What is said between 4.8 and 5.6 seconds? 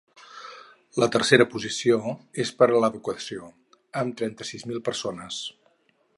persones.